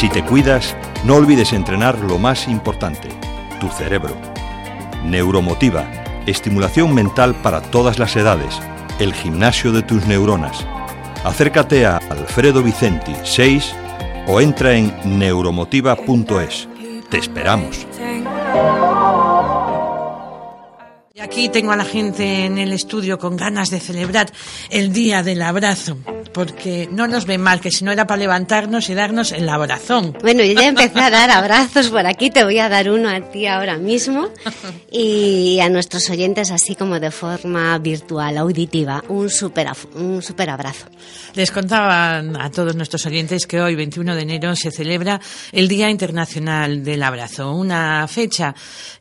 [0.00, 3.10] Si te cuidas, no olvides entrenar lo más importante,
[3.60, 4.16] tu cerebro.
[5.04, 5.84] Neuromotiva,
[6.24, 8.58] estimulación mental para todas las edades,
[8.98, 10.66] el gimnasio de tus neuronas.
[11.22, 13.74] Acércate a Alfredo Vicenti 6
[14.26, 16.66] o entra en neuromotiva.es.
[17.10, 17.86] Te esperamos.
[21.12, 24.32] Y aquí tengo a la gente en el estudio con ganas de celebrar
[24.70, 25.98] el Día del Abrazo,
[26.32, 30.16] porque no nos ven mal, que si no era para levantarnos y darnos el abrazón.
[30.20, 33.20] Bueno, yo ya empecé a dar abrazos por aquí, te voy a dar uno a
[33.20, 34.28] ti ahora mismo
[34.90, 40.86] y a nuestros oyentes así como de forma virtual, auditiva, un super, un super abrazo.
[41.34, 45.20] Les contaba a todos nuestros oyentes que hoy, 21 de enero, se celebra
[45.52, 48.54] el Día Internacional del Abrazo, una fecha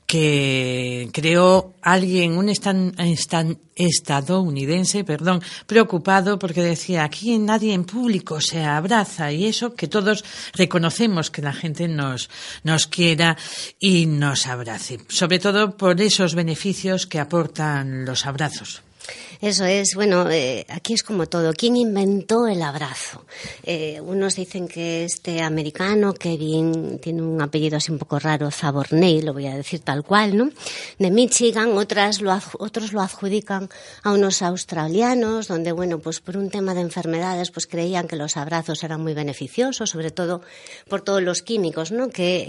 [0.09, 9.31] que creó alguien, un estadounidense, perdón, preocupado porque decía, aquí nadie en público se abraza
[9.31, 12.31] y eso que todos reconocemos que la gente nos,
[12.63, 13.37] nos quiera
[13.79, 18.81] y nos abrace, sobre todo por esos beneficios que aportan los abrazos.
[19.41, 21.53] Eso es, bueno, eh, aquí es como todo.
[21.53, 23.25] ¿Quién inventó el abrazo?
[23.63, 29.21] Eh, unos dicen que este americano, Kevin, tiene un apellido así un poco raro, Zaborney,
[29.21, 30.49] lo voy a decir tal cual, ¿no?
[30.97, 33.69] De Michigan, otras lo, otros lo adjudican
[34.03, 38.37] a unos australianos, donde, bueno, pues por un tema de enfermedades, pues creían que los
[38.37, 40.41] abrazos eran muy beneficiosos, sobre todo
[40.87, 42.09] por todos los químicos, ¿no?
[42.09, 42.45] Que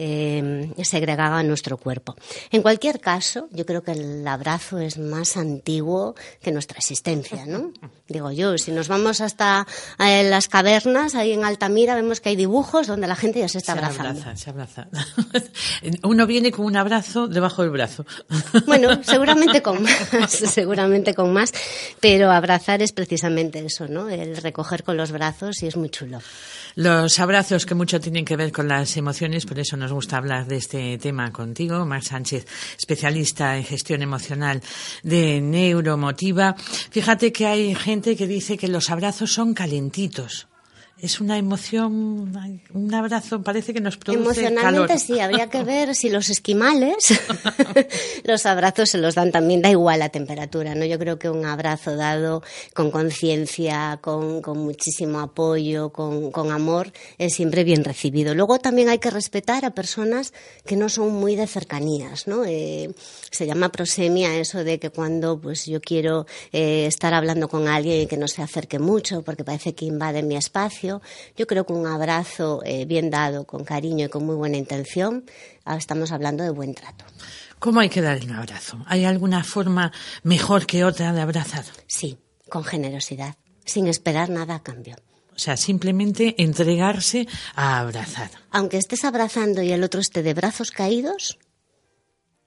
[0.78, 2.16] eh, segregaban nuestro cuerpo.
[2.50, 7.73] En cualquier caso, yo creo que el abrazo es más antiguo que nuestra existencia, ¿no?
[8.09, 9.67] Digo yo, si nos vamos hasta
[9.98, 13.59] eh, las cavernas, ahí en Altamira, vemos que hay dibujos donde la gente ya se
[13.59, 14.37] está abrazando.
[14.37, 14.89] se abraza.
[16.03, 18.05] Uno viene con un abrazo debajo del brazo.
[18.67, 21.53] Bueno, seguramente con más, seguramente con más,
[22.01, 24.09] pero abrazar es precisamente eso, ¿no?
[24.09, 26.21] El recoger con los brazos y es muy chulo.
[26.77, 30.47] Los abrazos que mucho tienen que ver con las emociones, por eso nos gusta hablar
[30.47, 32.47] de este tema contigo, Mar Sánchez,
[32.78, 34.62] especialista en gestión emocional
[35.03, 36.40] de Neuromotiva.
[36.91, 40.49] Fíjate que hay gente que dice que los abrazos son calentitos
[41.03, 42.33] es una emoción,
[42.72, 47.21] un abrazo parece que nos produce Emocionalmente sí, habría que ver si los esquimales
[48.25, 50.84] los abrazos se los dan también, da igual la temperatura, ¿no?
[50.84, 52.43] Yo creo que un abrazo dado
[52.75, 58.34] con conciencia, con, con, muchísimo apoyo, con, con, amor, es siempre bien recibido.
[58.34, 60.32] Luego también hay que respetar a personas
[60.67, 62.44] que no son muy de cercanías, ¿no?
[62.44, 62.91] Eh,
[63.31, 68.03] se llama prosemia eso de que cuando pues yo quiero eh, estar hablando con alguien
[68.03, 70.90] y que no se acerque mucho porque parece que invade mi espacio,
[71.37, 75.25] yo creo que un abrazo eh, bien dado, con cariño y con muy buena intención,
[75.65, 77.05] ah, estamos hablando de buen trato.
[77.59, 78.83] ¿Cómo hay que dar un abrazo?
[78.87, 79.93] ¿Hay alguna forma
[80.23, 81.65] mejor que otra de abrazar?
[81.87, 82.19] Sí,
[82.49, 84.97] con generosidad, sin esperar nada a cambio.
[85.34, 88.31] O sea, simplemente entregarse a abrazar.
[88.50, 91.39] Aunque estés abrazando y el otro esté de brazos caídos,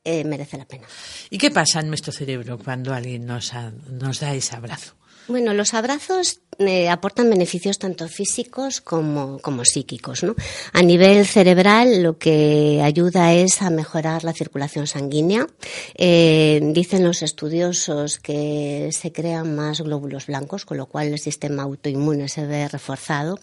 [0.04, 0.86] eh, merece la pena.
[1.30, 4.96] ¿Y qué pasa en nuestro cerebro cuando alguien nos da ese abrazo?
[5.28, 10.24] Bueno, los abrazos eh, aportan beneficios tanto físicos como, como psíquicos.
[10.24, 10.36] ¿no?
[10.74, 15.48] A nivel cerebral lo que ayuda es a mejorar la circulación sanguínea.
[15.96, 21.64] Eh, dicen los estudiosos que se crean más glóbulos blancos, con lo cual el sistema
[21.64, 23.40] autoinmune se ve reforzado.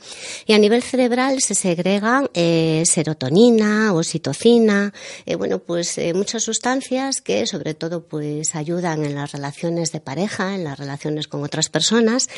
[0.47, 4.93] Y a nivel cerebral se segregan eh, serotonina, oxitocina,
[5.39, 10.65] bueno, pues muchas sustancias que sobre todo pues ayudan en las relaciones de pareja, en
[10.65, 12.29] las relaciones con otras personas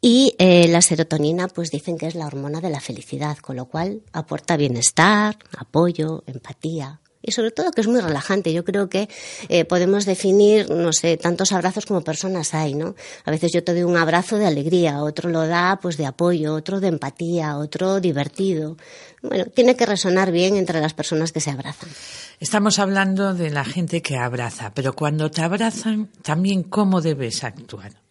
[0.00, 3.66] y eh, la serotonina, pues dicen que es la hormona de la felicidad, con lo
[3.66, 7.00] cual aporta bienestar, apoyo, empatía.
[7.20, 8.52] Y sobre todo que es muy relajante.
[8.52, 9.08] Yo creo que
[9.48, 12.94] eh, podemos definir, no sé, tantos abrazos como personas hay, ¿no?
[13.24, 16.54] A veces yo te doy un abrazo de alegría, otro lo da pues de apoyo,
[16.54, 18.76] otro de empatía, otro divertido.
[19.20, 21.90] Bueno, tiene que resonar bien entre las personas que se abrazan.
[22.38, 28.07] Estamos hablando de la gente que abraza, pero cuando te abrazan, también cómo debes actuar.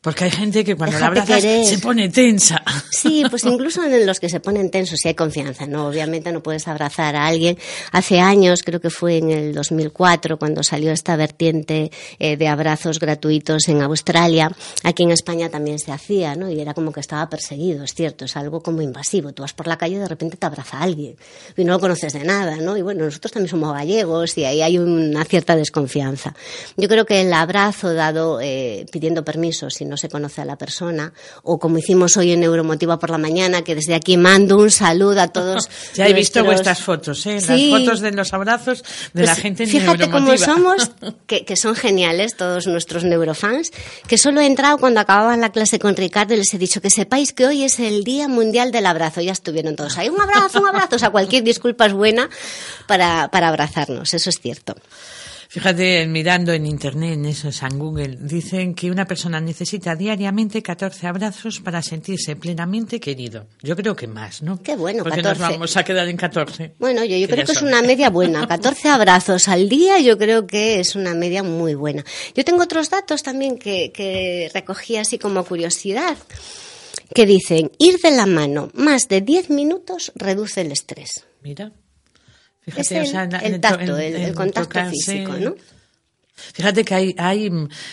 [0.00, 2.62] Porque hay gente que cuando la abrazas se pone tensa.
[2.90, 5.88] Sí, pues incluso en los que se ponen tensos si hay confianza, ¿no?
[5.88, 7.58] Obviamente no puedes abrazar a alguien.
[7.92, 12.98] Hace años, creo que fue en el 2004, cuando salió esta vertiente eh, de abrazos
[12.98, 14.50] gratuitos en Australia.
[14.84, 16.50] Aquí en España también se hacía, ¿no?
[16.50, 19.32] Y era como que estaba perseguido, es cierto, es algo como invasivo.
[19.32, 21.16] Tú vas por la calle y de repente te abraza a alguien
[21.56, 22.76] y no lo conoces de nada, ¿no?
[22.76, 26.34] Y bueno, nosotros también somos gallegos y ahí hay una cierta desconfianza.
[26.76, 30.56] Yo creo que el abrazo dado eh, pidiendo permiso, sin no se conoce a la
[30.56, 31.12] persona,
[31.42, 35.20] o como hicimos hoy en Neuromotiva por la mañana, que desde aquí mando un saludo
[35.20, 35.68] a todos.
[35.94, 37.40] ya he visto vuestras fotos, ¿eh?
[37.40, 40.90] las fotos de los abrazos de la pues gente en Fíjate cómo somos,
[41.26, 43.72] que, que, son geniales todos nuestros neurofans,
[44.06, 46.90] que solo he entrado cuando acababan la clase con Ricardo y les he dicho que
[46.90, 49.20] sepáis que hoy es el Día Mundial del Abrazo.
[49.20, 52.28] Ya estuvieron todos ahí, un abrazo, un abrazo, o sea, cualquier disculpa es buena
[52.86, 54.74] para, para abrazarnos, eso es cierto.
[55.50, 61.06] Fíjate, mirando en internet, en eso, en Google, dicen que una persona necesita diariamente 14
[61.06, 63.46] abrazos para sentirse plenamente querido.
[63.62, 64.62] Yo creo que más, ¿no?
[64.62, 66.74] Qué bueno, Porque nos vamos a quedar en 14.
[66.78, 68.46] Bueno, yo, yo creo que es una media buena.
[68.48, 72.04] 14 abrazos al día yo creo que es una media muy buena.
[72.34, 76.18] Yo tengo otros datos también que, que recogí así como curiosidad
[77.14, 81.24] que dicen ir de la mano más de 10 minutos reduce el estrés.
[81.42, 81.72] Mira
[82.76, 85.54] es el, tacto, el, contacto físico, ¿no?
[86.54, 87.50] Fíjate que hay, hay,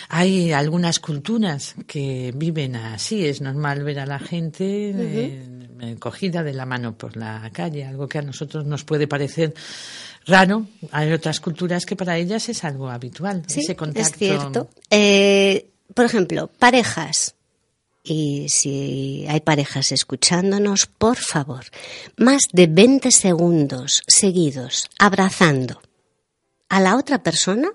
[0.10, 3.26] hay algunas culturas que viven así.
[3.26, 8.08] Es normal ver a la gente eh, cogida de la mano por la calle, algo
[8.08, 9.54] que a nosotros nos puede parecer
[10.28, 10.68] raro.
[10.92, 13.44] Hay otras culturas que para ellas es algo habitual.
[13.48, 14.10] Sí, ese contacto.
[14.10, 14.70] es cierto.
[14.90, 17.36] Eh, por ejemplo, parejas
[18.06, 21.66] y si hay parejas escuchándonos, por favor,
[22.18, 25.82] más de 20 segundos seguidos abrazando
[26.70, 27.70] a la otra persona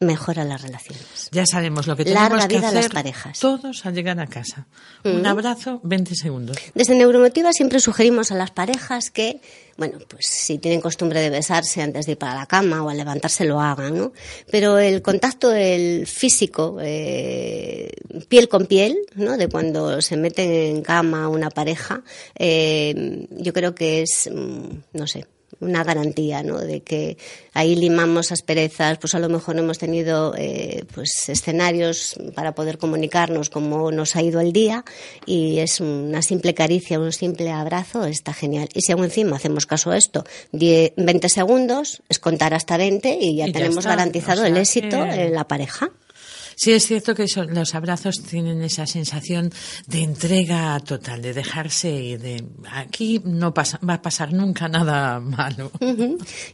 [0.00, 1.28] mejora las relaciones.
[1.30, 3.38] Ya sabemos lo que tenemos Larga que vida hacer las parejas.
[3.38, 4.66] todos al llegar a casa.
[5.04, 6.56] Un abrazo, 20 segundos.
[6.74, 9.42] Desde Neuromotiva siempre sugerimos a las parejas que,
[9.76, 12.96] bueno, pues si tienen costumbre de besarse antes de ir para la cama o al
[12.96, 14.12] levantarse lo hagan, ¿no?
[14.50, 17.92] Pero el contacto el físico, eh,
[18.28, 19.36] piel con piel, ¿no?
[19.36, 22.02] De cuando se meten en cama una pareja,
[22.38, 24.64] eh, yo creo que es, mm,
[24.94, 25.26] no sé,
[25.60, 26.58] una garantía, ¿no?
[26.58, 27.18] De que
[27.52, 32.78] ahí limamos asperezas, pues a lo mejor no hemos tenido eh, pues escenarios para poder
[32.78, 34.84] comunicarnos como nos ha ido el día
[35.26, 38.68] y es una simple caricia, un simple abrazo, está genial.
[38.74, 43.36] Y si aún encima hacemos caso a esto, 20 segundos, es contar hasta 20 y
[43.36, 45.90] ya, tenemos garantizado el éxito en la pareja.
[46.62, 49.50] Sí, es cierto que los abrazos tienen esa sensación
[49.86, 55.20] de entrega total, de dejarse y de aquí no pasa, va a pasar nunca nada
[55.20, 55.70] malo.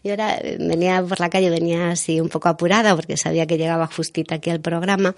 [0.05, 3.59] Y ahora eh, venía por la calle, venía así un poco apurada porque sabía que
[3.59, 5.13] llegaba justita aquí al programa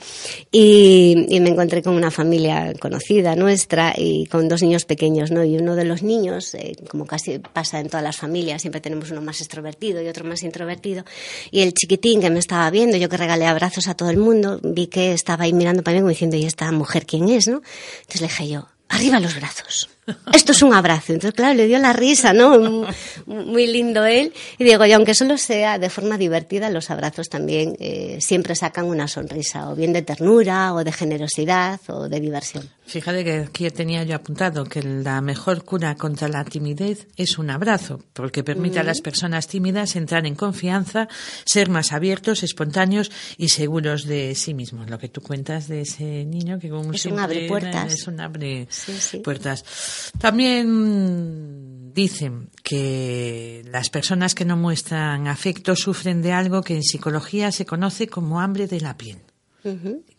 [0.50, 5.44] y, me encontré con una familia conocida nuestra y con dos niños pequeños, ¿no?
[5.44, 9.10] Y uno de los niños, eh, como casi pasa en todas las familias, siempre tenemos
[9.10, 11.04] uno más extrovertido y otro más introvertido.
[11.50, 14.58] Y el chiquitín que me estaba viendo, yo que regalé abrazos a todo el mundo,
[14.86, 17.60] que estaba ahí mirando para mí como diciendo, ¿y esta mujer quién es, no?
[18.00, 19.90] Entonces le dije yo, arriba los brazos.
[20.32, 21.12] Esto es un abrazo.
[21.12, 22.86] Entonces, claro, le dio la risa, ¿no?
[23.26, 24.32] Muy lindo él.
[24.58, 28.86] Y digo, y aunque solo sea de forma divertida, los abrazos también eh, siempre sacan
[28.86, 32.68] una sonrisa, o bien de ternura, o de generosidad, o de diversión.
[32.86, 37.50] Fíjate que aquí tenía yo apuntado que la mejor cura contra la timidez es un
[37.50, 41.06] abrazo, porque permite a las personas tímidas entrar en confianza,
[41.44, 44.88] ser más abiertos, espontáneos y seguros de sí mismos.
[44.88, 47.92] Lo que tú cuentas de ese niño que como es un abre puertas.
[47.92, 48.68] Es un abre
[49.22, 49.64] puertas.
[50.18, 57.50] También dicen que las personas que no muestran afecto sufren de algo que en psicología
[57.52, 59.18] se conoce como hambre de la piel.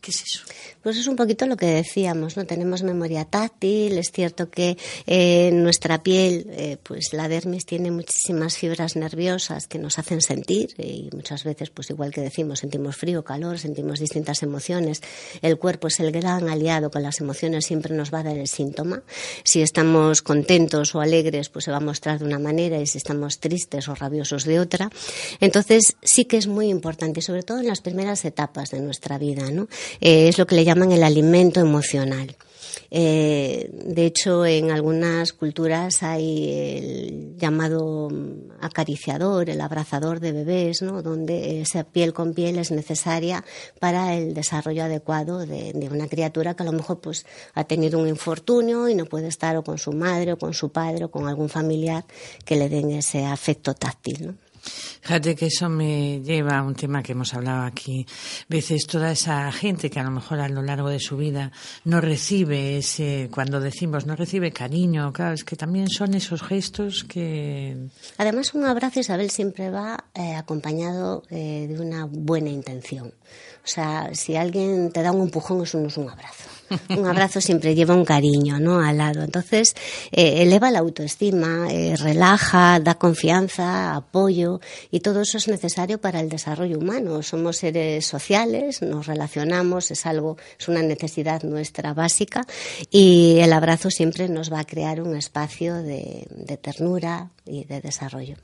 [0.02, 0.44] ¿Qué es eso?
[0.82, 2.46] Pues es un poquito lo que decíamos, ¿no?
[2.46, 7.92] Tenemos memoria táctil, es cierto que eh, en nuestra piel, eh, pues la dermis tiene
[7.92, 12.96] muchísimas fibras nerviosas que nos hacen sentir y muchas veces, pues igual que decimos, sentimos
[12.96, 15.02] frío, calor, sentimos distintas emociones.
[15.42, 18.48] El cuerpo es el gran aliado con las emociones, siempre nos va a dar el
[18.48, 19.04] síntoma.
[19.44, 22.98] Si estamos contentos o alegres, pues se va a mostrar de una manera y si
[22.98, 24.90] estamos tristes o rabiosos de otra.
[25.40, 29.39] Entonces sí que es muy importante, sobre todo en las primeras etapas de nuestra vida
[29.40, 32.36] eh, es lo que le llaman el alimento emocional.
[32.92, 38.10] Eh, de hecho, en algunas culturas hay el llamado
[38.62, 43.44] acariciador, el abrazador de bebés, donde esa piel con piel es necesaria
[43.80, 48.08] para el desarrollo adecuado de, una criatura que a lo mejor pues, ha tenido un
[48.08, 51.28] infortunio y no puede estar o con su madre o con su padre o con
[51.28, 52.06] algún familiar
[52.46, 54.36] que le den ese afecto táctil.
[55.02, 58.06] Fíjate que eso me lleva a un tema que hemos hablado aquí.
[58.48, 61.52] Veces toda esa gente que a lo mejor a lo largo de su vida
[61.86, 67.04] no recibe ese, cuando decimos no recibe cariño, claro, es que también son esos gestos
[67.04, 67.90] que.
[68.18, 73.14] Además, un abrazo, Isabel, siempre va eh, acompañado eh, de una buena intención.
[73.64, 76.59] O sea, si alguien te da un empujón, eso no es un abrazo.
[76.90, 78.80] Un abrazo siempre lleva un cariño, ¿no?
[78.80, 79.24] Al lado.
[79.24, 79.76] Entonces,
[80.12, 84.60] eh, eleva la autoestima, eh, relaja, da confianza, apoyo
[84.92, 87.22] y todo eso es necesario para el desarrollo humano.
[87.24, 92.46] Somos seres sociales, nos relacionamos, es algo, es una necesidad nuestra básica
[92.92, 96.28] y el abrazo siempre nos va a crear un espacio de,
[96.62, 98.36] ternura y de desarrollo.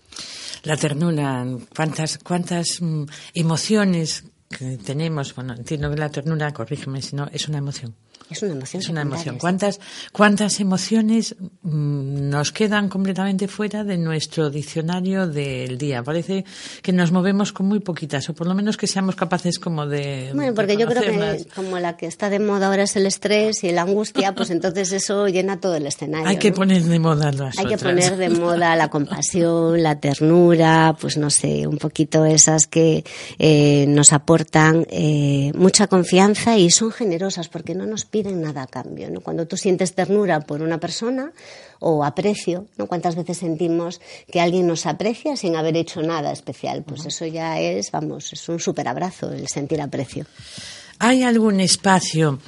[0.63, 3.03] La ternura, cuántas, cuántas mm,
[3.33, 7.95] emociones que tenemos, bueno, entiendo que la ternura, corrígeme si no, es una emoción.
[8.29, 8.81] Es una emoción.
[8.81, 9.37] Es una emoción.
[9.37, 9.79] ¿Cuántas,
[10.11, 16.03] cuántas emociones mm, nos quedan completamente fuera de nuestro diccionario del día?
[16.03, 16.43] Parece
[16.81, 20.31] que nos movemos con muy poquitas, o por lo menos que seamos capaces como de.
[20.33, 23.63] Bueno, porque yo creo que como la que está de moda ahora es el estrés
[23.63, 26.27] y la angustia, pues entonces eso llena todo el escenario.
[26.27, 30.95] Hay que poner de moda las Hay que poner de moda la compasión, la ternura,
[30.99, 33.03] pues no sé, un poquito esas que
[33.37, 38.67] eh, nos aportan eh, mucha confianza y son generosas porque no nos piden nada a
[38.67, 39.09] cambio.
[39.11, 39.19] ¿no?
[39.19, 41.33] Cuando tú sientes ternura por una persona
[41.79, 42.87] o aprecio, ¿no?
[42.87, 43.99] ¿Cuántas veces sentimos
[44.31, 46.83] que alguien nos aprecia sin haber hecho nada especial?
[46.83, 50.25] Pues eso ya es, vamos, es un súper abrazo el sentir aprecio.
[50.97, 52.39] ¿Hay algún espacio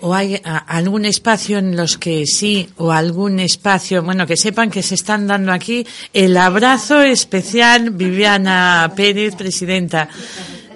[0.00, 4.82] o hay algún espacio en los que sí o algún espacio, bueno, que sepan que
[4.82, 10.10] se están dando aquí el abrazo especial Viviana Pérez, presidenta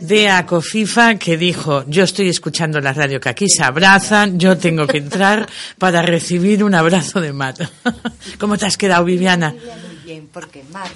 [0.01, 4.87] de ACOFIFA que dijo, yo estoy escuchando la radio que aquí se abrazan, yo tengo
[4.87, 7.55] que entrar para recibir un abrazo de Mar.
[8.39, 9.51] ¿Cómo te has quedado, Viviana?
[9.51, 10.89] Muy bien, porque Mar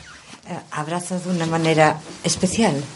[0.46, 2.74] eh, abraza de una manera especial.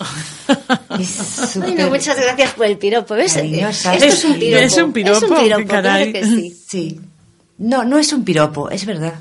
[1.55, 3.15] Bueno, muchas gracias por el piropo.
[3.15, 4.65] Esto es un piropo.
[4.65, 6.13] Es un piropo, es un piropo caray.
[6.13, 6.57] Que sí.
[6.67, 7.01] sí.
[7.59, 9.15] No, no es un piropo, es verdad.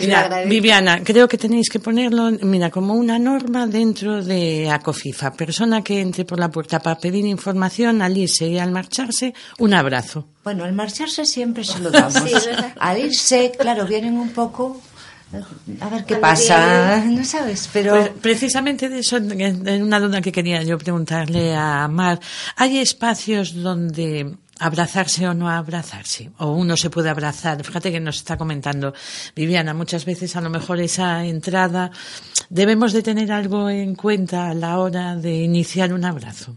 [0.00, 5.32] Mira, Viviana, creo que tenéis que ponerlo, mira, como una norma dentro de ACOFIFA.
[5.32, 9.74] Persona que entre por la puerta para pedir información, al irse y al marcharse, un
[9.74, 10.28] abrazo.
[10.44, 12.22] Bueno, al marcharse siempre se lo damos.
[12.78, 14.80] al irse, claro, vienen un poco
[15.80, 17.92] a ver qué pasa, no sabes, pero...
[17.92, 22.18] Pues precisamente de eso, en una duda que quería yo preguntarle a Mar,
[22.56, 27.64] ¿hay espacios donde abrazarse o no abrazarse, o uno se puede abrazar.
[27.64, 28.94] Fíjate que nos está comentando
[29.34, 31.90] Viviana, muchas veces a lo mejor esa entrada
[32.48, 36.56] debemos de tener algo en cuenta a la hora de iniciar un abrazo.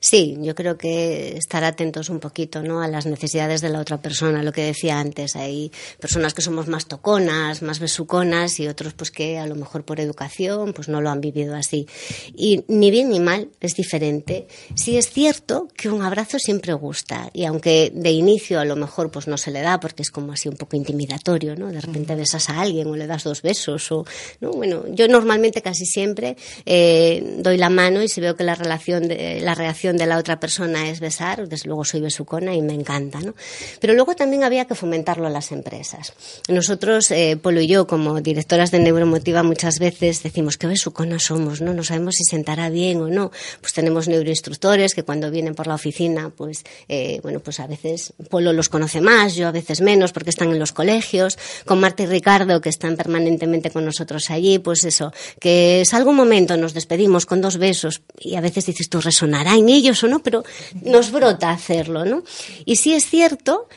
[0.00, 2.80] Sí, yo creo que estar atentos un poquito ¿no?
[2.80, 5.36] a las necesidades de la otra persona, lo que decía antes.
[5.36, 9.84] Hay personas que somos más toconas, más besuconas y otros pues que a lo mejor
[9.84, 11.86] por educación pues no lo han vivido así.
[12.34, 14.46] Y ni bien ni mal, es diferente.
[14.74, 19.10] Sí es cierto que un abrazo siempre gusta y aunque de inicio a lo mejor
[19.10, 21.70] pues no se le da porque es como así un poco intimidatorio, ¿no?
[21.70, 24.06] De repente besas a alguien o le das dos besos o,
[24.40, 24.52] ¿no?
[24.52, 29.06] Bueno, yo normalmente casi siempre eh, doy la mano y si veo que la relación,
[29.06, 32.74] de, la reacción de la otra persona es besar, desde luego soy besucona y me
[32.74, 33.34] encanta, ¿no?
[33.80, 36.12] Pero luego también había que fomentarlo en las empresas.
[36.48, 41.60] Nosotros, eh, Polo y yo, como directoras de Neuromotiva, muchas veces decimos que besucona somos,
[41.60, 41.74] ¿no?
[41.74, 43.30] No sabemos si sentará bien o no.
[43.60, 48.12] Pues tenemos neuroinstructores que cuando vienen por la oficina, pues, eh, bueno, pues a veces
[48.28, 51.38] Polo los conoce más, yo a veces menos, porque están en los colegios.
[51.64, 56.16] Con Marta y Ricardo, que están permanentemente con nosotros allí, pues eso, que salga un
[56.16, 60.08] momento, nos despedimos con dos besos y a veces dices, tú resonará en ellos o
[60.08, 60.44] no, pero
[60.82, 62.22] nos brota hacerlo, ¿no?
[62.64, 63.68] Y sí es cierto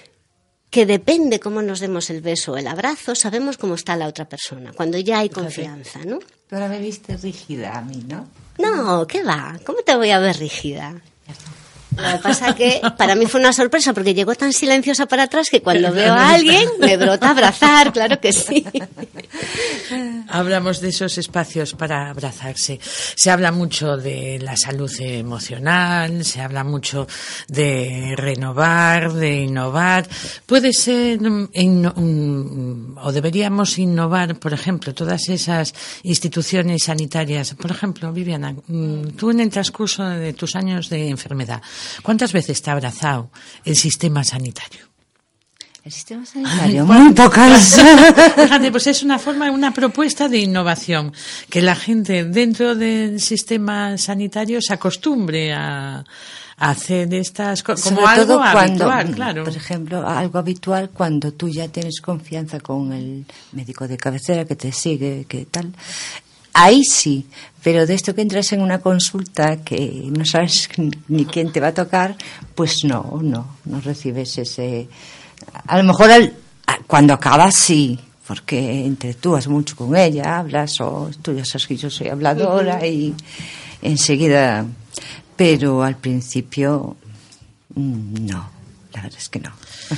[0.69, 4.27] que depende cómo nos demos el beso o el abrazo, sabemos cómo está la otra
[4.27, 6.19] persona, cuando ya hay confianza, ¿no?
[6.49, 8.27] Ahora me viste rígida a mí, ¿no?
[8.57, 9.59] No, ¿qué va?
[9.65, 11.01] ¿Cómo te voy a ver rígida?
[11.95, 15.49] Lo que pasa que para mí fue una sorpresa porque llegó tan silenciosa para atrás
[15.49, 18.65] que cuando veo a alguien me brota abrazar, claro que sí.
[20.29, 22.79] Hablamos de esos espacios para abrazarse.
[22.81, 27.07] Se habla mucho de la salud emocional, se habla mucho
[27.47, 30.07] de renovar, de innovar.
[30.45, 35.73] Puede ser, o deberíamos innovar, por ejemplo, todas esas
[36.03, 37.53] instituciones sanitarias.
[37.53, 41.61] Por ejemplo, Viviana, mm, tú en el transcurso de tus años de enfermedad,
[42.01, 43.29] ¿Cuántas veces te ha abrazado
[43.65, 44.93] el sistema sanitario?
[45.83, 47.77] El sistema sanitario, muy pocas.
[48.35, 51.11] Fíjate, pues es una forma, una propuesta de innovación,
[51.49, 56.05] que la gente dentro del sistema sanitario se acostumbre a,
[56.55, 59.43] hacer estas cosas como algo habitual, claro.
[59.43, 64.55] Por ejemplo, algo habitual cuando tú ya tienes confianza con el médico de cabecera que
[64.55, 65.73] te sigue, que tal,
[66.53, 67.25] Ahí sí,
[67.63, 70.69] pero de esto que entras en una consulta que no sabes
[71.07, 72.15] ni quién te va a tocar,
[72.55, 74.87] pues no, no, no recibes ese.
[75.67, 76.09] A lo mejor
[76.87, 81.89] cuando acabas sí, porque interactúas mucho con ella, hablas, o tú ya sabes que yo
[81.89, 83.13] soy habladora y
[83.81, 84.65] enseguida.
[85.35, 86.95] Pero al principio,
[87.75, 88.62] mm, no.
[88.93, 89.51] La verdad es que no.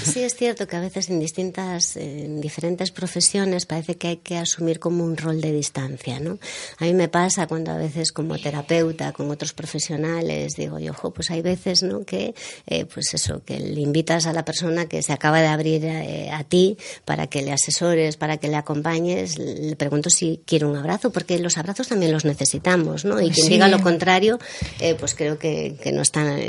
[0.03, 4.37] Sí, es cierto que a veces en distintas, en diferentes profesiones parece que hay que
[4.37, 6.39] asumir como un rol de distancia, ¿no?
[6.79, 11.13] A mí me pasa cuando a veces como terapeuta con otros profesionales digo, yo, ojo,
[11.13, 12.03] pues hay veces, ¿no?
[12.05, 12.33] Que,
[12.67, 16.29] eh, pues eso, que le invitas a la persona que se acaba de abrir eh,
[16.31, 20.75] a ti para que le asesores, para que le acompañes, le pregunto si quiere un
[20.77, 23.19] abrazo, porque los abrazos también los necesitamos, ¿no?
[23.21, 23.53] Y quien Sí.
[23.53, 24.39] diga lo contrario,
[24.79, 26.39] eh, pues creo que, que no están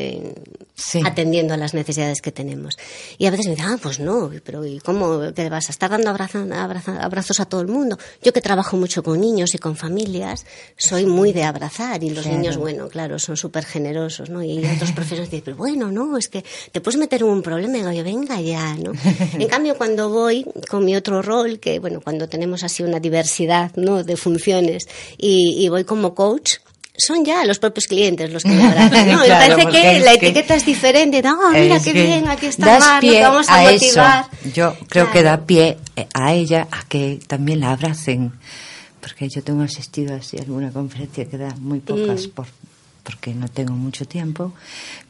[0.79, 1.01] Sí.
[1.05, 2.77] atendiendo a las necesidades que tenemos.
[3.17, 5.89] Y a veces me dicen, ah, pues no, pero ¿y cómo que vas a estar
[5.91, 7.97] dando abraza- abrazos a todo el mundo?
[8.23, 10.45] Yo que trabajo mucho con niños y con familias,
[10.77, 12.39] soy muy de abrazar y los Claro.
[12.39, 14.43] niños, bueno, claro, son súper generosos, ¿no?
[14.43, 17.79] Y otros profesores dicen, pero bueno, no, es que te puedes meter en un problema
[17.79, 18.93] y digo, yo, venga ya, ¿no?
[19.39, 23.73] En cambio, cuando voy con mi otro rol, que bueno, cuando tenemos así una diversidad,
[23.77, 24.05] ¿no?
[24.05, 26.57] De funciones y, y voy como coach,
[26.99, 29.09] son ya los propios clientes los que me abrazan.
[29.13, 29.21] ¿no?
[29.21, 31.23] Me parece que la que- etiqueta es diferente.
[31.23, 34.27] No, mira Es qué bien, aquí está Mar, te vamos a, a motivar.
[34.45, 34.51] Eso.
[34.55, 38.33] Yo creo que da pie eh, a ella a que también la abracen,
[39.01, 42.31] porque yo tengo asistido así a alguna conferencia que da muy pocas Mm.
[42.31, 42.47] por,
[43.03, 44.53] porque no tengo mucho tiempo,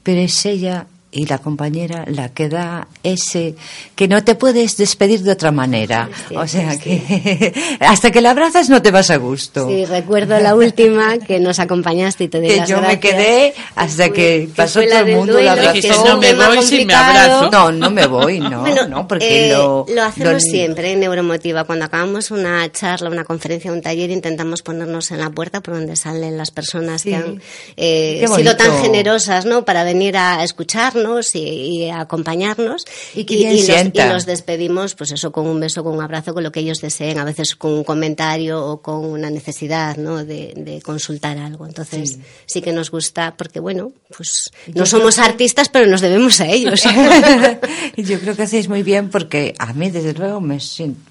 [0.02, 3.54] pero es ella y la compañera la que da ese
[3.94, 6.10] que no te puedes despedir de otra manera.
[6.28, 9.66] Sí, o sea sí, que hasta que la abrazas no te vas a gusto.
[9.68, 13.00] Sí, recuerdo la última que nos acompañaste y te di que las yo me gracias.
[13.14, 16.04] quedé hasta fue- que pasó todo el mundo duelo, la que abrazó.
[16.08, 17.50] no me voy si me abrazo.
[17.50, 21.64] No, no me voy, no, Bueno, no, porque eh, lo, hacemos lo- siempre en Neuromotiva.
[21.64, 25.96] Cuando acabamos una charla, una conferencia, un taller, intentamos ponernos en la puerta por donde
[25.96, 27.10] salen las personas Sí.
[27.10, 27.40] que han
[27.76, 29.64] eh, sido tan generosas ¿no?
[29.64, 32.84] para venir a escucharnos y, y acompañarnos.
[33.14, 34.12] Y que y sienta.
[34.12, 37.18] los despedimos, pues eso, con un beso, con un abrazo, con lo que ellos deseen,
[37.18, 40.24] a veces con un comentario o con una necesidad ¿no?
[40.24, 41.66] de, de consultar algo.
[41.66, 42.20] Entonces, sí.
[42.46, 42.62] Sí.
[42.62, 46.82] que nos gusta, porque bueno, pues no somos artistas, pero nos debemos a ellos.
[47.96, 50.58] Yo creo que hacéis muy bien porque a mí, desde luego, me,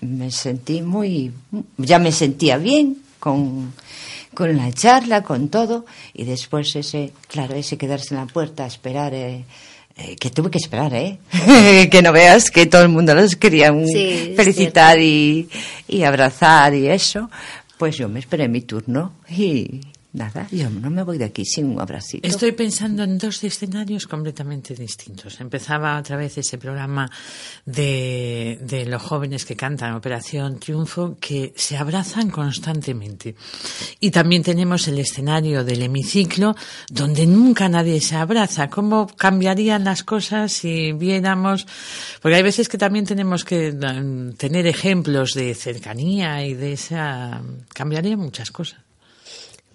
[0.02, 1.32] me sentí muy.
[1.78, 3.74] Ya me sentía bien con,
[4.34, 8.68] con la charla, con todo, y después ese, claro, ese quedarse en la puerta a
[8.68, 9.14] esperar.
[9.14, 9.46] eh,
[9.98, 11.20] eh, que tuve que esperar, ¿eh?
[11.92, 15.48] que no veas que todo el mundo los quería Sí, felicitar y,
[15.88, 17.30] y abrazar y eso.
[17.78, 19.82] Pues yo me esperé mi turno y
[20.16, 22.28] nada, yo no me voy de aquí sin un abracito.
[22.28, 25.40] Estoy pensando en dos escenarios completamente distintos.
[25.42, 27.10] Empezaba otra vez ese programa
[27.66, 33.36] de, de los jóvenes que cantan Operación Triunfo que se abrazan constantemente.
[34.00, 36.56] Y también tenemos el escenario del hemiciclo
[36.90, 38.70] donde nunca nadie se abraza.
[38.70, 41.68] ¿Cómo cambiarían las cosas si viéramos?
[42.22, 47.42] Porque hay veces que también tenemos que mm, tener ejemplos de cercanía y de esa...
[47.74, 48.85] Cambiaría muchas cosas.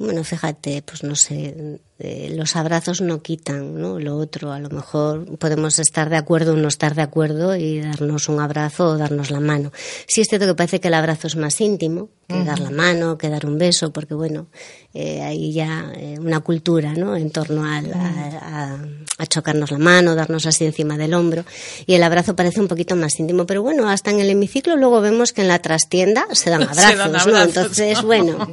[0.01, 3.99] Bueno, fíjate, pues no sé, eh, los abrazos no quitan, ¿no?
[3.99, 7.81] Lo otro, a lo mejor podemos estar de acuerdo o no estar de acuerdo y
[7.81, 9.71] darnos un abrazo o darnos la mano.
[10.07, 13.19] Sí es cierto que parece que el abrazo es más íntimo que dar la mano,
[13.19, 14.47] que dar un beso, porque bueno,
[14.95, 17.17] eh, hay ya eh, una cultura, ¿no?
[17.17, 18.79] En torno a, a-
[19.19, 21.45] a chocarnos la mano, darnos así encima del hombro
[21.87, 25.01] y el abrazo parece un poquito más íntimo, pero bueno, hasta en el hemiciclo luego
[25.03, 27.43] vemos que en la trastienda se dan Se abrazos, ¿no?
[27.43, 28.49] Entonces, bueno,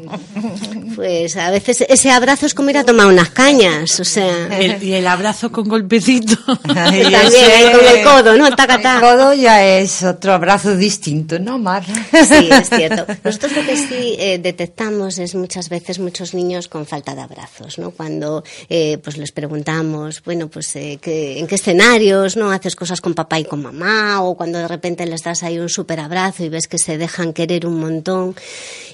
[0.96, 4.82] pues a veces ese abrazo es como ir a tomar unas cañas, o sea, El-
[4.84, 6.34] y el abrazo con golpecito.
[6.76, 8.50] Ay, también ahí con el codo, ¿no?
[8.56, 9.00] Taca, El taca.
[9.00, 11.84] codo ya es otro abrazo distinto, ¿no, Mar?
[11.86, 13.06] Sí, es cierto.
[13.24, 17.78] Nosotros lo que sí eh, detectamos es muchas veces muchos niños con falta de abrazos,
[17.78, 17.92] ¿no?
[17.92, 22.52] Cuando eh, pues les preguntamos, bueno, pues eh, ¿qué- en qué escenarios, ¿no?
[22.52, 25.70] Haces cosas con papá y con mamá o cuando de repente les das ahí un
[25.70, 28.36] súper abrazo y ves que se dejan querer un montón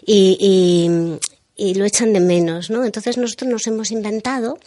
[0.05, 1.17] y, y,
[1.55, 2.83] y lo echan de menos, ¿no?
[2.85, 4.57] Entonces nosotros nos hemos inventado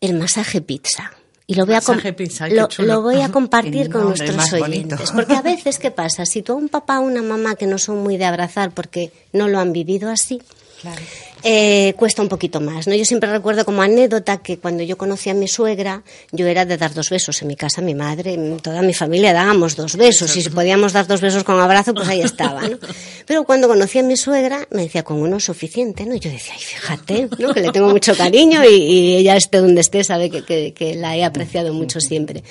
[0.00, 1.12] el masaje pizza.
[1.46, 2.88] Y lo voy, a, com- Masaje pizza, qué lo, chulo.
[2.94, 4.64] lo voy a compartir con nuestros bonito.
[4.94, 5.10] oyentes.
[5.10, 6.24] Porque a veces, ¿qué pasa?
[6.24, 9.12] Si tú a un papá o una mamá que no son muy de abrazar porque
[9.32, 10.40] no lo han vivido así,
[10.80, 11.00] Claro.
[11.44, 12.86] Eh, cuesta un poquito más.
[12.86, 12.94] ¿no?
[12.94, 16.76] Yo siempre recuerdo como anécdota que cuando yo conocí a mi suegra, yo era de
[16.76, 17.40] dar dos besos.
[17.42, 20.36] En mi casa, mi madre, toda mi familia dábamos dos besos.
[20.36, 22.66] Y si podíamos dar dos besos con abrazo, pues ahí estaba.
[22.68, 22.78] ¿no?
[23.26, 26.04] Pero cuando conocí a mi suegra, me decía, con uno es suficiente.
[26.06, 26.14] ¿no?
[26.14, 27.52] Y yo decía, ay, fíjate, ¿no?
[27.52, 30.94] que le tengo mucho cariño y, y ella esté donde esté, sabe que, que- que
[30.94, 32.42] la he apreciado mucho siempre.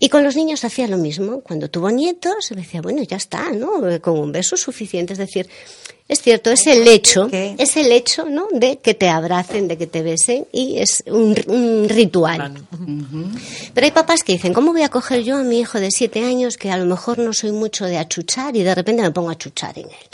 [0.00, 1.40] Y con los niños hacía lo mismo.
[1.40, 3.70] Cuando tuvo nietos, me decía, bueno, ya está, ¿no?
[4.00, 5.12] Con un beso es suficiente.
[5.12, 5.48] Es decir,
[6.08, 8.48] es cierto, es el hecho, es el hecho, ¿no?
[8.52, 12.54] De que te abracen, de que te besen y es un, un ritual.
[13.74, 16.24] Pero hay papás que dicen, ¿cómo voy a coger yo a mi hijo de siete
[16.24, 19.30] años que a lo mejor no soy mucho de achuchar y de repente me pongo
[19.30, 20.08] a achuchar en él?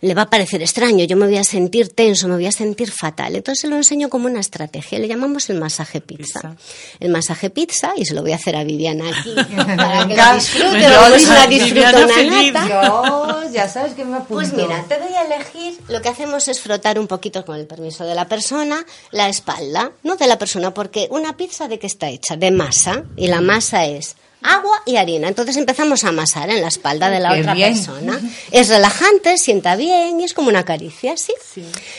[0.00, 2.90] Le va a parecer extraño, yo me voy a sentir tenso, me voy a sentir
[2.90, 3.36] fatal.
[3.36, 6.56] Entonces se lo enseño como una estrategia, le llamamos el masaje pizza.
[7.00, 9.34] El masaje pizza, y se lo voy a hacer a Viviana aquí
[9.76, 12.68] para que lo disfrute, vamos a disfrutar una nata.
[12.68, 14.34] Yo, ya sabes que me apunto.
[14.34, 17.66] Pues mira, te voy a elegir, lo que hacemos es frotar un poquito con el
[17.66, 21.86] permiso de la persona la espalda, no de la persona, porque una pizza de qué
[21.86, 22.36] está hecha?
[22.36, 25.28] De masa, y la masa es agua y harina.
[25.28, 27.74] Entonces empezamos a amasar en la espalda de la Qué otra bien.
[27.74, 28.20] persona.
[28.50, 31.32] Es relajante, sienta bien y es como una caricia, ¿sí?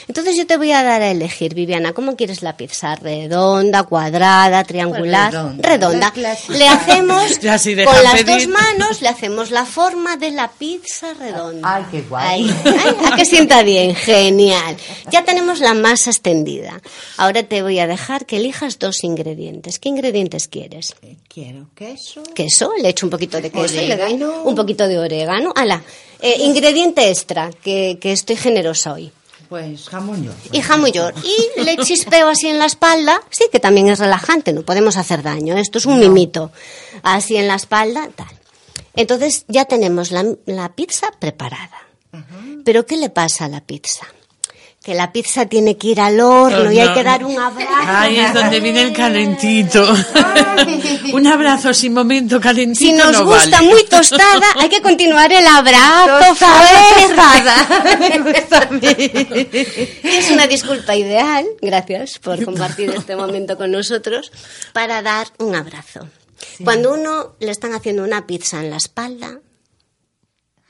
[0.08, 2.95] Entonces yo te voy a dar a elegir, Viviana, ¿cómo quieres la pizza?
[2.95, 5.32] ¿Redonda, cuadrada, triangular?
[5.32, 6.13] Pues redonda, redonda.
[6.15, 6.38] la.
[6.58, 8.25] Le hacemos con las pedir.
[8.25, 11.75] dos manos, le hacemos la forma de la pizza redonda.
[11.75, 12.49] Ay, qué guay.
[12.49, 14.77] Ahí, a que sienta bien, genial.
[15.12, 16.82] Ya tenemos la masa extendida.
[17.17, 19.80] Ahora te voy a dejar que elijas dos ingredientes.
[19.80, 20.95] ¿Qué ingredientes quieres?
[21.27, 22.23] Quiero queso.
[22.34, 24.44] Queso, le echo un poquito de queso y le doy Orégano.
[24.44, 25.54] un poquito de orégano.
[25.56, 25.82] Ala,
[26.20, 29.12] eh, ingrediente extra, que, que estoy generosa hoy.
[29.50, 30.38] Pues jamón york.
[30.54, 31.17] Y jamón york.
[31.24, 35.24] Y le chispeo así en la espalda, sí, que también es relajante, no podemos hacer
[35.24, 36.52] daño, esto es un mimito.
[37.04, 38.30] Así en la espalda, tal.
[38.96, 41.88] Entonces ya tenemos la, la pizza preparada.
[42.63, 44.06] Pero ¿qué le pasa a la pizza?
[44.84, 47.72] Que la pizza tiene que ir al horno y hay que dar un abrazo.
[47.86, 49.86] Ahí es donde viene el calentito.
[51.13, 52.86] Un abrazo sin momento calentito.
[52.86, 53.70] Si nos no gusta vale.
[53.70, 56.80] muy tostada, hay que continuar el abrazo fuerte.
[60.04, 64.32] Es una disculpa ideal, gracias por compartir este momento con nosotros,
[64.74, 66.08] para dar un abrazo.
[66.63, 69.39] Cuando uno le están haciendo una pizza en la espalda,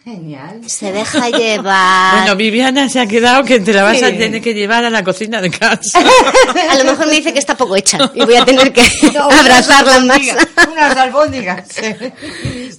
[0.04, 0.68] Genial.
[0.68, 2.18] se deja llevar.
[2.22, 4.18] Bueno, Viviana se ha quedado que te la vas a Sí.
[4.18, 6.00] tener que llevar a la cocina de casa.
[6.72, 8.82] A lo mejor me dice que está poco hecha y voy a tener que
[9.16, 10.38] abrazar la masa.
[10.72, 11.68] Unas albóndigas.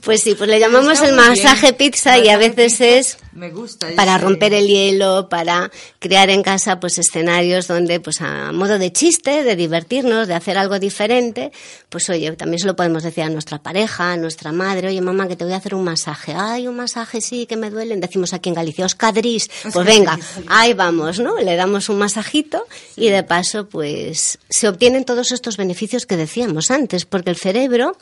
[0.03, 1.75] Pues sí, pues le llamamos el masaje bien.
[1.77, 3.87] pizza y a veces es Me gusta.
[3.95, 8.91] para romper el hielo, para crear en casa pues escenarios donde pues a modo de
[8.93, 11.53] chiste, de divertirnos, de hacer algo diferente,
[11.89, 15.29] pues oye, también se lo podemos decir a nuestra pareja, a nuestra madre, oye mamá
[15.29, 18.33] que te voy a hacer un masaje, ay un masaje sí que me duelen, decimos
[18.33, 21.39] aquí en Galicia, Oscadris, pues venga, ahí vamos, ¿no?
[21.39, 26.71] Le damos un masajito y de paso pues se obtienen todos estos beneficios que decíamos
[26.71, 27.97] antes, porque el cerebro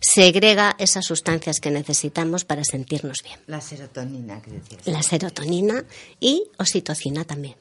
[0.00, 4.86] segrega esas sustancias que necesitamos para sentirnos bien La serotonina que decías.
[4.86, 5.84] la serotonina
[6.20, 7.54] y oxitocina también.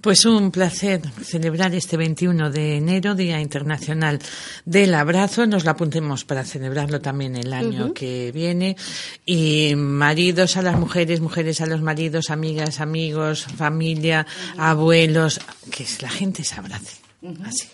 [0.00, 4.20] Pues un placer celebrar este 21 de enero, Día Internacional
[4.64, 5.46] del Abrazo.
[5.46, 8.76] Nos lo apuntemos para celebrarlo también el año que viene.
[9.24, 15.40] Y maridos a las mujeres, mujeres a los maridos, amigas, amigos, familia, abuelos,
[15.72, 16.98] que la gente se abrace.
[17.44, 17.66] Así.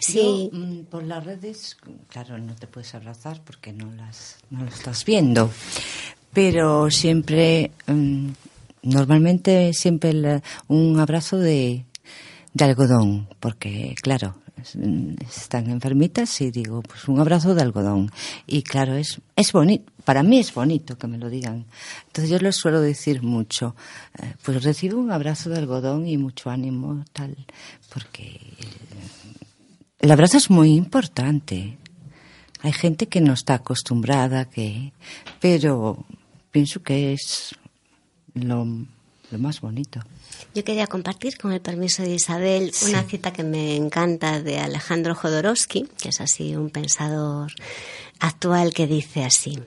[0.00, 1.76] Sí, Yo, mm, por las redes,
[2.08, 5.50] claro, no te puedes abrazar porque no las no lo estás viendo,
[6.32, 8.28] pero siempre, mm,
[8.82, 11.84] normalmente siempre la- un abrazo de,
[12.54, 14.36] de algodón, porque claro,
[14.74, 18.10] mm, están enfermitas y digo, pues un abrazo de algodón.
[18.46, 21.66] Y claro, es, es bonito, para mí es bonito que me lo digan.
[22.06, 23.76] Entonces yo les suelo decir mucho,
[24.22, 27.36] eh, pues recibo un abrazo de algodón y mucho ánimo, tal,
[27.92, 28.40] porque
[30.00, 31.78] el abrazo es muy importante.
[32.62, 34.92] Hay gente que no está acostumbrada, que,
[35.40, 36.04] pero
[36.50, 37.54] pienso que es
[38.34, 38.66] lo,
[39.30, 40.00] lo más bonito.
[40.54, 45.14] yo quería compartir con el permiso de Isabel una cita que me encanta de Alejandro
[45.14, 47.52] Jodorowsky, que es así un pensador
[48.18, 49.58] actual que dice así: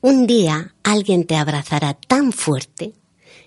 [0.00, 2.94] Un día alguien te abrazará tan fuerte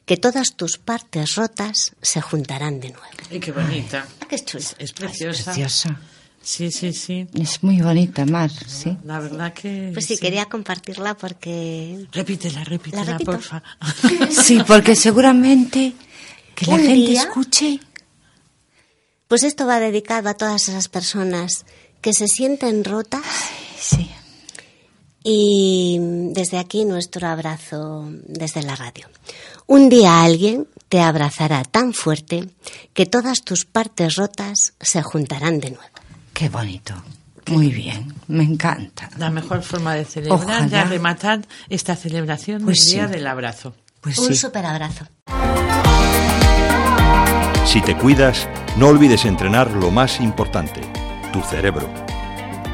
[0.06, 3.08] que todas tus partes rotas se juntarán de nuevo.
[3.32, 4.06] Y qué bonita.
[4.22, 4.64] Ah, qué chulo.
[4.78, 5.44] Es preciosa.
[5.52, 6.00] Preciosa.
[6.42, 7.26] Sí, sí, sí.
[7.36, 8.98] Es muy bonita, Mar, sí.
[9.06, 9.92] La verdad que.
[9.94, 13.64] Pues sí, quería compartirla porque Repítela, repítela, porfa.
[14.30, 15.94] Sí, porque seguramente
[16.54, 17.80] que la gente día- escuche.
[19.30, 21.66] Pues esto va dedicado a todas esas personas
[22.02, 23.24] que se sienten rotas
[23.80, 24.10] Sí.
[25.24, 25.98] Y
[26.32, 29.08] desde aquí nuestro abrazo desde la radio.
[29.68, 32.50] Un día alguien te abrazará tan fuerte
[32.94, 35.86] que todas tus partes rotas se juntarán de nuevo.
[36.34, 36.94] Qué bonito.
[37.48, 39.10] Muy bien, me encanta.
[39.18, 40.66] La mejor forma de celebrar, Ojalá.
[40.68, 43.14] de rematar esta celebración Pues del Día sí.
[43.14, 43.74] del Abrazo.
[44.02, 44.36] Pues Un sí.
[44.36, 45.06] super abrazo.
[47.66, 50.82] Si te cuidas, no olvides entrenar lo más importante,
[51.32, 51.90] tu cerebro.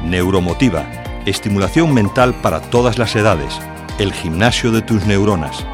[0.04, 3.58] Neuromotiva, estimulación mental para todas las edades,
[3.98, 5.64] el gimnasio de tus neuronas.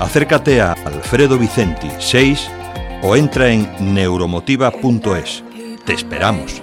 [0.00, 2.50] Acércate a Alfredo Vicenti 6
[3.02, 5.44] o entra en neuromotiva.es.
[5.84, 6.62] Te esperamos.